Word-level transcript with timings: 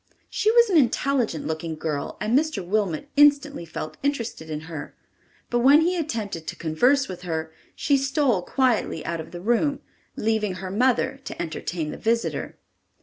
She 0.31 0.49
was 0.49 0.67
an 0.67 0.77
intelligent 0.77 1.45
looking 1.45 1.75
girl, 1.75 2.17
and 2.19 2.35
Mr. 2.35 2.65
Wilmot 2.65 3.09
instantly 3.15 3.65
felt 3.65 3.97
interested 4.01 4.49
in 4.49 4.61
her, 4.61 4.95
but 5.51 5.59
when 5.59 5.81
he 5.81 5.95
attempted 5.95 6.47
to 6.47 6.55
converse 6.55 7.07
with 7.07 7.21
her, 7.21 7.53
she 7.75 7.97
stole 7.97 8.41
quietly 8.41 9.05
out 9.05 9.19
of 9.21 9.29
the 9.29 9.41
room, 9.41 9.79
leaving 10.15 10.55
her 10.55 10.71
mother 10.71 11.19
to 11.25 11.39
entertain 11.39 11.91
the 11.91 11.99
visitor. 11.99 12.57